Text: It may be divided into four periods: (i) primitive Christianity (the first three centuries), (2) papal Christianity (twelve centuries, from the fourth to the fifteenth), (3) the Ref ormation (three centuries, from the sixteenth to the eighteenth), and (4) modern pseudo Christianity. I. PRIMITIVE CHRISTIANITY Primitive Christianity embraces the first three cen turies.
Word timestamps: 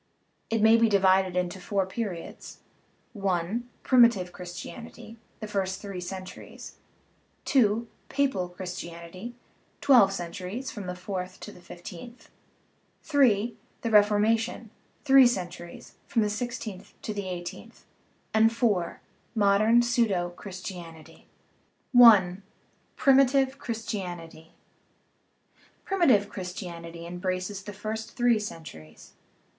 It 0.49 0.63
may 0.63 0.77
be 0.77 0.89
divided 0.89 1.37
into 1.37 1.59
four 1.61 1.85
periods: 1.85 2.57
(i) 3.23 3.59
primitive 3.83 4.31
Christianity 4.31 5.17
(the 5.41 5.47
first 5.47 5.79
three 5.79 6.01
centuries), 6.01 6.77
(2) 7.45 7.87
papal 8.09 8.49
Christianity 8.49 9.35
(twelve 9.79 10.11
centuries, 10.11 10.71
from 10.71 10.87
the 10.87 10.95
fourth 10.95 11.39
to 11.41 11.51
the 11.51 11.61
fifteenth), 11.61 12.31
(3) 13.03 13.55
the 13.83 13.91
Ref 13.91 14.09
ormation 14.09 14.69
(three 15.05 15.27
centuries, 15.27 15.93
from 16.07 16.23
the 16.23 16.31
sixteenth 16.31 16.99
to 17.03 17.13
the 17.13 17.27
eighteenth), 17.29 17.85
and 18.33 18.51
(4) 18.51 19.01
modern 19.35 19.83
pseudo 19.83 20.31
Christianity. 20.31 21.27
I. 21.95 22.37
PRIMITIVE 22.95 23.59
CHRISTIANITY 23.59 24.53
Primitive 25.85 26.27
Christianity 26.29 27.05
embraces 27.05 27.61
the 27.61 27.73
first 27.73 28.15
three 28.17 28.39
cen 28.39 28.63
turies. 28.63 29.09